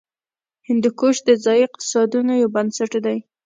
هندوکش 0.67 1.15
د 1.27 1.29
ځایي 1.43 1.61
اقتصادونو 1.67 2.33
یو 2.41 2.49
بنسټ 2.55 2.91
دی. 3.05 3.17